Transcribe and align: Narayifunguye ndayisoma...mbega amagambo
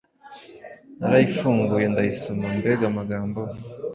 Narayifunguye 0.97 1.85
ndayisoma...mbega 1.91 2.85
amagambo 2.91 3.41